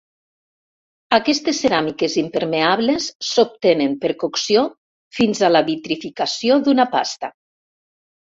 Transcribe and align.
Aquestes 1.17 1.59
ceràmiques 1.65 2.15
impermeables 2.21 3.09
s'obtenen 3.33 3.93
per 4.07 4.11
cocció 4.25 4.65
fins 5.19 5.43
a 5.43 5.53
la 5.53 5.63
vitrificació 5.69 6.59
d'una 6.65 6.89
pasta. 6.97 7.33